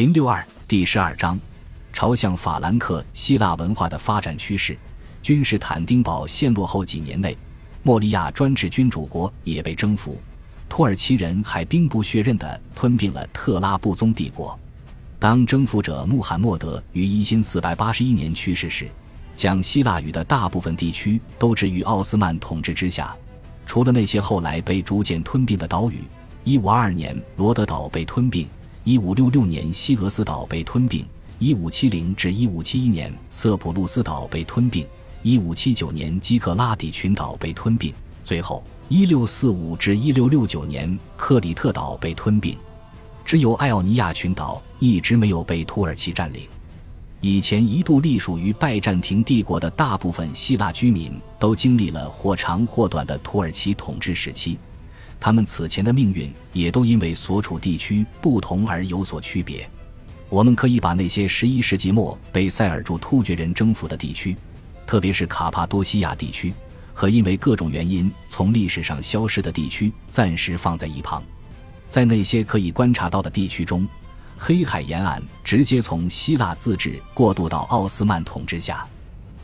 [0.00, 1.38] 零六二第十二章，
[1.92, 4.74] 朝向法兰克希腊文化的发展趋势。
[5.20, 7.36] 君士坦丁堡陷落后几年内，
[7.82, 10.18] 莫利亚专制君主国也被征服，
[10.70, 14.58] 土耳其人还兵不血刃地吞并了特拉布宗帝国。
[15.18, 18.88] 当征服者穆罕默德于一四四八一年去世时，
[19.36, 23.14] 将希腊语的大部分地区都置于奥斯曼统治之下，
[23.66, 25.98] 除了那些后来被逐渐吞并的岛屿。
[26.42, 28.48] 一五二二年，罗德岛被吞并。
[28.82, 31.04] 一五六六年，西俄斯岛被吞并；
[31.38, 34.86] 一五七零至一五七一年，色普路斯岛被吞并；
[35.22, 37.92] 一五七九年，基克拉底群岛被吞并；
[38.24, 42.56] 最后，一六四五至一六六九年，克里特岛被吞并。
[43.22, 46.48] 只有艾奥尼亚群岛一直没有被土耳其占领。
[47.20, 54.58] 以前一度隶属于拜占庭帝国的大部分希腊居民，都经历了或长或短的土耳其统治时期。
[55.20, 59.68] 他们此前的命运也都因为所处地区不同而有所区别。
[60.30, 64.34] 我们可以把那些十一世纪末被塞尔柱突厥人征服的地区，
[64.86, 66.54] 特别是卡帕多西亚地区，
[66.94, 71.22] 和因为各种原因从历史上消失的地区暂时放在一旁。
[71.88, 73.86] 在那些可以观察到的地区中，
[74.38, 78.86] 黑海沿岸直接从希腊自治过渡到奥斯曼统治下，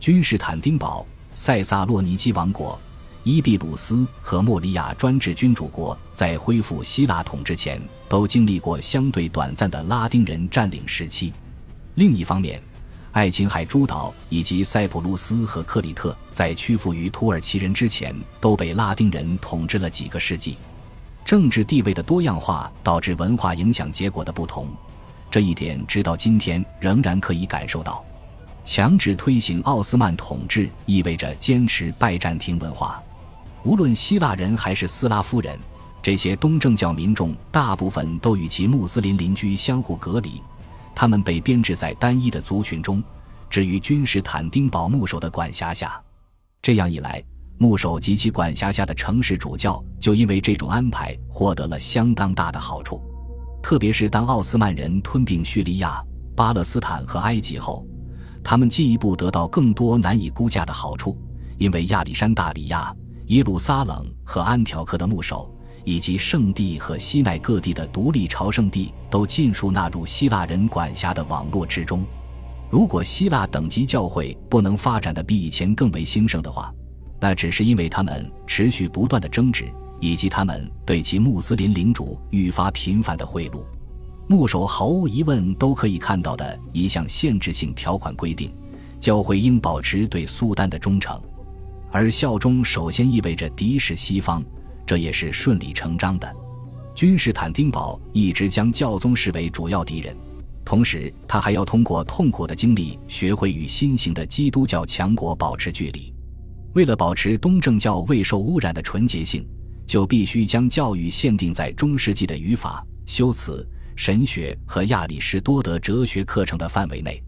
[0.00, 2.78] 君士坦丁堡、塞萨洛尼基王国。
[3.24, 11.32] 伊比鲁斯和莫里亚专制君主国在恢复希腊统治前，都经历过相对短暂的拉丁人占领时期。
[11.94, 12.60] 另一方面，
[13.12, 20.56] 爱琴海诸岛以及塞浦路斯和克里特在屈服于土耳其人之前，都被拉丁人统治了几个世纪。
[21.24, 24.66] 政治地位的多样化导致文化影响结果的不同，
[25.30, 28.04] 这一点直到今天仍然可以感受到。
[28.64, 33.00] 强制推行奥斯曼统治意味着坚持拜占庭文化。
[33.64, 35.58] 无论希腊人还是斯拉夫人，
[36.02, 40.42] 这些东正教民众大部分都与其穆斯林邻居相互隔离，
[40.94, 43.02] 他们被编制在单一的族群中，
[43.48, 46.00] 置于君士坦丁堡牧首的管辖下。
[46.60, 47.22] 这样一来，
[47.58, 53.00] 牧首及其管辖下的城市主教就因为这种安排获得了相当大的好处。
[53.62, 57.86] 特别是当奥斯曼人吞并叙利亚、巴勒斯坦和埃及后，
[58.42, 61.16] 他们进一步得到更多难以估价的好处，
[61.58, 62.92] 因为亚历山大里亚。
[63.32, 65.50] 耶路撒冷和安条克的牧首，
[65.84, 72.04] 以及圣地和西奈各地的独立朝圣地，都尽数纳入希腊人管辖的网络之中。
[72.70, 76.70] 如果希腊等级教会不能发展的比以前更为兴盛的话，
[77.18, 79.66] 那只是因为他们持续不断的争执，
[79.98, 83.62] 以及他们对其穆斯林领主愈发频繁的贿赂。
[84.28, 88.54] 牧首毫无疑问都可以看到的一项限制性条款规定，
[89.00, 91.18] 教会应保持对苏丹的忠诚。
[91.92, 94.42] 而效忠首先意味着敌视西方，
[94.86, 96.34] 这也是顺理成章的。
[96.94, 100.16] 君士坦丁堡一直将教宗视为主要敌人，
[100.64, 106.12] 同时他还要通过痛苦的经历学会与新型的基督教强国保持距离。
[106.72, 109.46] 为了保持东正教未受污染的纯洁性，
[109.86, 117.22] 就必须将教育限定在中世纪的语法、修辞、神学和亚里士多德哲学课程的范围内，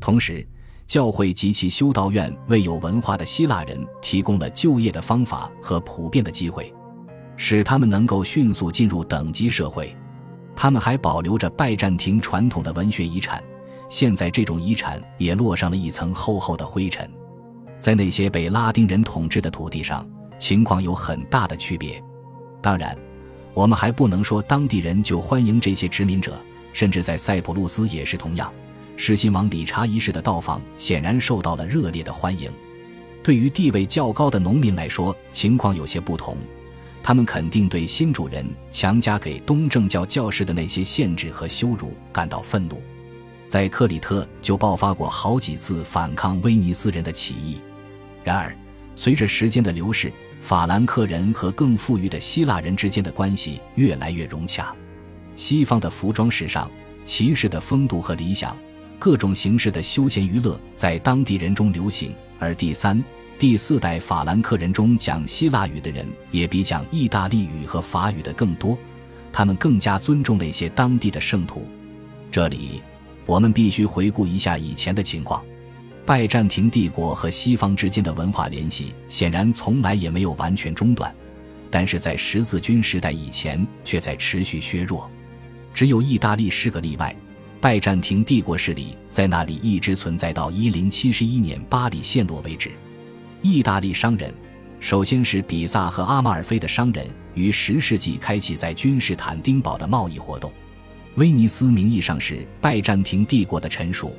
[0.00, 0.44] 同时。
[0.90, 6.74] 教会及其修道院为有文化的希腊人提供了就业的方法和普遍的机会，
[7.36, 9.96] 使他们能够迅速进入等级社会。
[10.56, 13.40] 他们还保留着拜占庭传统的文学遗产，
[13.88, 17.08] 现在这种遗产也落上了一层厚厚的灰尘。
[17.78, 20.04] 在那些被拉丁人统治的土地上，
[20.40, 22.02] 情况有很大的区别。
[22.60, 22.98] 当然，
[23.54, 26.36] 我们还不能说当地人就欢迎这些殖民者，
[26.72, 28.52] 甚至在塞浦路斯也是同样。
[29.02, 32.52] 狮心王理查一世的到访显然受到了热烈的欢迎。
[33.22, 36.36] 对于地位较高的农民来说，情况有些不同。
[37.02, 42.82] 他们肯定对新主人强加给东正教教士的那些限制和羞辱感到愤怒。
[43.46, 47.58] 在克里特就爆发过好几次反抗威尼斯人的起义。
[48.22, 48.54] 然而，
[48.94, 50.12] 随着时间的流逝，
[50.42, 54.76] 法兰克人和更富裕的希腊人之间的关系越来越融洽。
[55.36, 56.70] 西方的服装时尚、
[57.06, 58.54] 骑士的风度和理想。
[59.00, 63.02] 各种形式的休闲娱乐在当地人中流行，而第三、
[63.38, 68.78] 第四代法兰克人中讲希腊语的人也比讲意大利语和法语的更多。
[69.32, 71.66] 他们更加尊重那些当地的圣徒。
[72.30, 72.82] 这里，
[73.24, 75.42] 我们必须回顾一下以前的情况：
[76.04, 81.10] 拜占庭帝国和西方之间的文化联系显然从来也没有完全中断，
[81.70, 85.10] 但是在十字军时代以前却在持续削弱。
[85.72, 87.16] 只有意大利是个例外。
[87.60, 92.70] 拜占庭帝国势力在那里一直存在到一零七一年巴黎陷落为止。
[93.42, 94.32] 意大利商人，
[94.80, 100.50] 首先是比萨和阿马尔菲的商人，于十世纪开启在君士坦丁堡的贸易活动。
[101.16, 104.14] 威尼斯名义上是拜占庭帝国的臣属，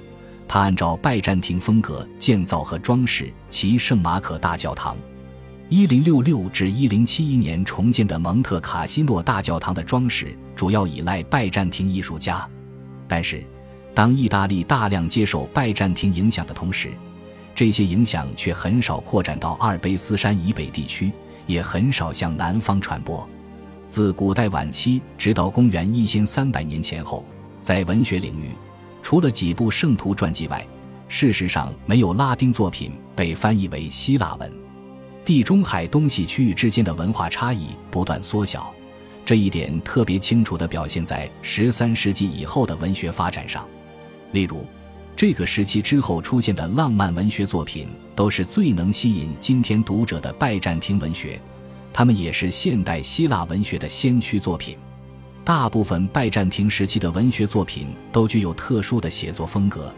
[0.47, 4.95] 它按照拜占庭风格建造和装饰其圣马可大教堂。
[5.67, 12.47] 一零六六至一零七一年重建的蒙特卡西诺大教堂的装饰主要依赖拜占庭艺术家，
[13.11, 13.43] 但是，
[13.93, 16.91] 当意大利大量接受拜占庭影响的同时，
[17.53, 21.11] 这些影响却很少扩展到阿尔卑斯山以北地区，
[21.45, 23.27] 也很少向南方传播。
[23.89, 27.25] 自古代晚期直到公元一千三百年前后，
[27.59, 28.51] 在文学领域，
[29.03, 30.65] 除了几部圣徒传记外，
[31.09, 34.49] 事实上没有拉丁作品被翻译为希腊文。
[35.25, 38.73] 地中海东西区域之间的文化差异不断缩小，
[39.23, 43.65] 这一点特别清楚地表现在十三世纪以后的文学发展上。
[44.31, 44.65] 例如，
[45.15, 51.39] 这个时期之后出现的浪漫文学作品，都是最能吸引今天读者的拜占庭文学，
[51.93, 54.77] 他们也是现代希腊文学的先驱作品。
[55.43, 59.93] 大部分拜占庭时期的文学作品都具有特殊的写作风格，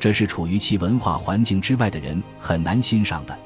[0.00, 3.36] 这是处于其文化环境之外的人很难欣赏的。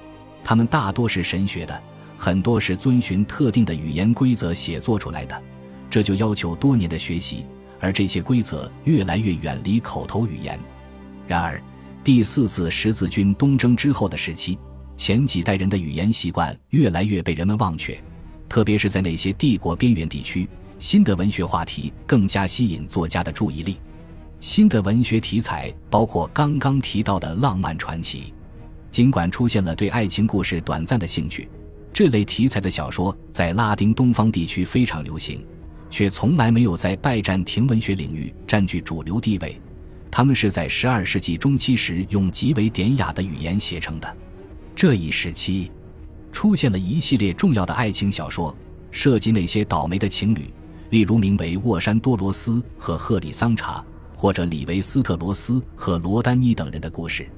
[0.45, 1.83] 他们大多是神学的，
[2.21, 5.41] 很多是遵循特定的语言规则写作出来的，
[5.89, 7.47] 这就要求多年的学习，
[7.79, 10.59] 而这些规则越来越远离口头语言。
[11.29, 11.63] 然而，
[12.03, 14.59] 第四次十字军东征之后的时期，
[14.97, 17.97] 前几代人的语言习惯越来越被人们忘却，
[18.49, 20.49] 特别是在那些帝国边缘地区，
[20.81, 23.79] 新的文学话题更加吸引作家的注意力。
[24.41, 28.35] 新的文学题材包括刚刚提到的浪漫传奇。
[28.91, 31.49] 尽管出现了对爱情故事短暂的兴趣，
[31.93, 35.45] 这类题材的小说在拉丁东方地区非常流行，
[35.91, 39.61] 却从来没有在拜占庭文学领域占据主流地位。
[40.11, 44.17] 他们是在十二世纪中期时用极为典雅的语言写成的。
[44.75, 45.71] 这一时期，
[46.33, 48.57] 出现了一系列重要的爱情小说，
[48.91, 50.51] 涉及那些倒霉的情侣，
[50.91, 53.85] 例如名为沃山多罗斯和赫里桑查，
[54.15, 57.29] 或者里维斯特罗斯和罗丹妮等人的故事。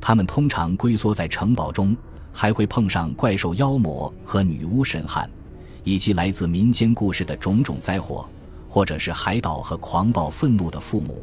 [0.00, 1.96] 他们通常龟缩在城堡中，
[2.40, 5.28] 还会碰上怪兽、妖魔和女巫神汉，
[5.82, 8.28] 以及来自民间故事的种种灾祸，
[8.68, 11.20] 或者是海岛和狂暴愤怒的父母。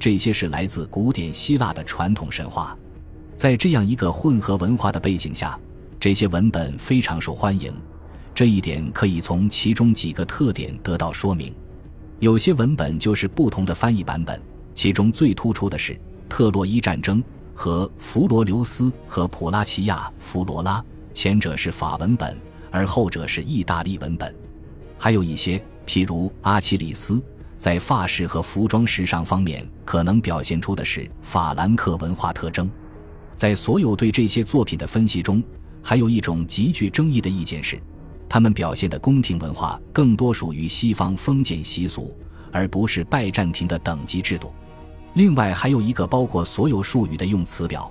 [0.00, 2.76] 这些是来自古典希腊的传统神话。
[3.36, 5.56] 在这样一个混合文化的背景下，
[6.00, 7.72] 这些文本非常受欢迎。
[8.34, 11.54] 这一点可以从其中几个特点得到说明。
[12.18, 14.42] 有些文本就是不同的翻译版本，
[14.74, 15.96] 其中最突出的是
[16.28, 17.22] 特洛伊战争。
[17.60, 20.80] 和弗罗留斯和普拉齐亚弗罗拉，
[21.12, 22.38] 前者是法文本，
[22.70, 24.32] 而后者是意大利文本。
[24.96, 27.20] 还有一些，譬如阿奇里斯，
[27.56, 32.70] 在发饰和服装时尚方面，可能表现出的是法兰克文化特征。
[33.34, 35.42] 在所有对这些作品的分析中，
[35.82, 37.76] 还有一种极具争议的意见是，
[38.28, 42.16] 他们表现的宫廷文化更多属于西方封建习俗，
[42.52, 44.52] 而不是拜占庭的等级制度。
[45.18, 47.90] 另外还有一个包括所有术语的用词表，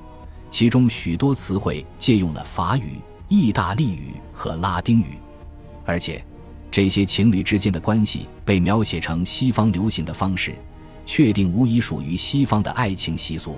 [0.50, 5.18] 其中许多词汇借用了法语、意大利语和拉丁语，
[5.84, 6.24] 而且
[6.72, 10.56] 这些情侣之间的关系被描写成西方流行的方式，
[11.06, 13.58] 确定无疑属于西方的爱情习俗。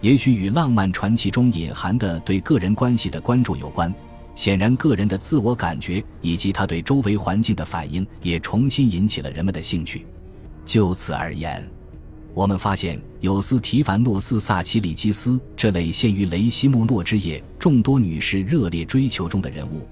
[0.00, 3.94] 也许与浪漫传奇中隐含的对个人关系的关注有关。
[4.34, 10.06] 显然，个人的自我感觉以及他对周围环境的反应也重新引起了人们的兴趣。
[10.64, 11.62] 就此而言。
[12.34, 19.86] 我们发现，有斯提凡诺斯·萨奇里基斯这类陷于雷西穆诺之夜众多女士热烈追求中的人物，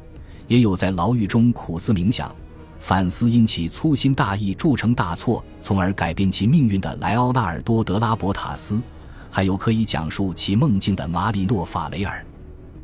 [0.49, 2.35] 也有在牢狱中苦思冥想、
[2.81, 8.83] 反思因其粗心大意铸成大错，从而改变其命运的莱奥纳尔多·德拉伯塔斯，
[9.31, 12.27] 还有可以讲述其梦境的马里诺·法雷尔。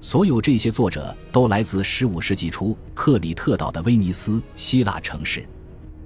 [0.01, 5.45] 所有这些作者都来自15世纪初克里特岛的威尼斯，希腊城市，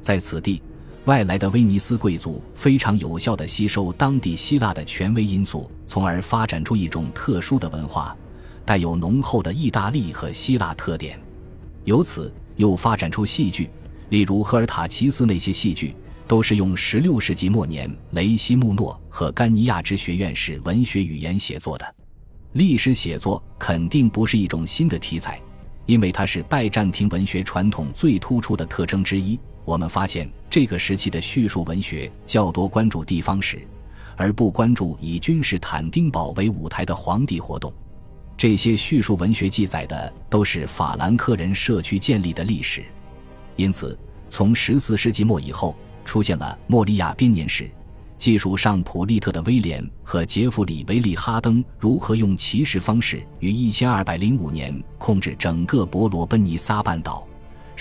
[0.01, 0.63] 在此地。
[1.07, 8.17] 外来的威尼斯贵族非常有效地吸收当地希腊的权威因素，从而发展出一种特殊的文化，
[8.65, 11.19] 带有浓厚的意大利和希腊特点。
[11.85, 13.69] 由此又发展出戏剧，
[14.11, 15.93] 例如赫尔塔奇斯那些戏剧，
[16.29, 21.95] 都是用16世纪末年雷西穆诺和甘尼亚之学院式文学语言写作的。
[22.53, 25.41] 历史写作肯定不是一种新的题材，
[25.85, 29.37] 因为它是拜占庭文学传统最突出的特征之一。
[29.65, 33.67] 我们发现，这个时期的叙述文学较多关注地方史，
[34.17, 37.73] 而不关注以君士坦丁堡为舞台的皇帝活动。
[38.37, 42.83] 这些叙述文学记载的都是法兰克人社区建立的历史。
[43.55, 43.97] 因此，
[44.29, 47.71] 从十四世纪末以后，出现了莫利亚编年史，
[48.19, 57.25] 记述上普利特的威廉和杰弗里维利哈登如何用骑士方式于一千二百零五年控制整个伯罗奔尼撒半岛。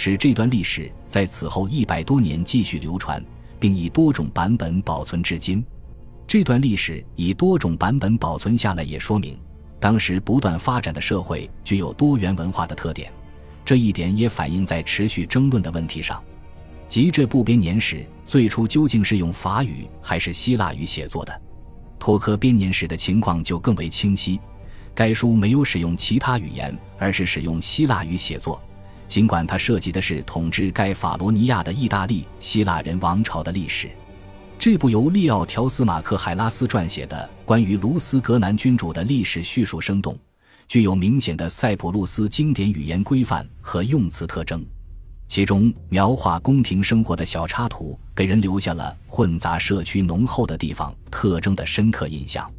[0.03, 3.23] 使这段历史在此后一百多年继续流传，
[3.59, 5.63] 并以多种版本保存至今。
[6.25, 9.37] 这段历史以多种版本保存下来，也说明
[9.79, 13.13] 当时不断发展的社会具有多元文化的特点。
[13.63, 16.19] 这一点也反映在持续争论的问题上，
[16.87, 21.41] 即这部编年史最初究竟是用法语还是希腊语写作的。
[21.99, 24.39] 托科编年史的情况就更为清晰，
[24.95, 28.59] 该书没有使用其他语言，而是使用希腊语写作。
[29.11, 33.91] 尽管它涉及的是统治该法罗尼亚的意大利希腊人王朝的历史。
[34.57, 40.17] 这部由利奥条斯马克海拉斯撰写的关于卢斯格南君主的历史叙述生动，
[40.65, 44.65] 具有明显的塞浦路斯经典语言规范和用词特征。
[45.27, 52.49] 其中描画宫廷生活的小插图，给人留下了混杂社区浓厚的地方特征的深刻印象。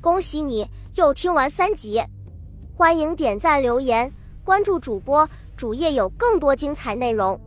[0.00, 2.00] 恭喜你又听完三集，
[2.76, 4.12] 欢迎点赞、留言、
[4.50, 7.40] 关注主播，主页有更多精彩内容。